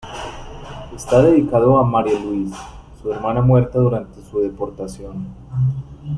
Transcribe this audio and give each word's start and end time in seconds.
Está 0.95 1.21
dedicado 1.21 1.77
a 1.79 1.83
Marie 1.85 2.19
Louise, 2.19 2.55
su 3.03 3.13
hermana 3.13 3.39
muerta 3.39 3.77
durante 3.77 4.19
su 4.23 4.39
deportación. 4.39 5.27